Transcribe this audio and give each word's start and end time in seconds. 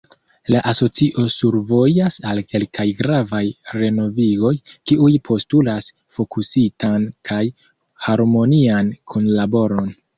“La 0.53 0.59
Asocio 0.69 1.25
survojas 1.33 2.17
al 2.29 2.41
kelkaj 2.53 2.87
gravaj 3.03 3.43
renovigoj, 3.81 4.53
kiuj 4.91 5.13
postulas 5.31 5.93
fokusitan 6.17 7.09
kaj 7.31 7.43
harmonian 8.09 8.95
kunlaboron. 9.15 9.99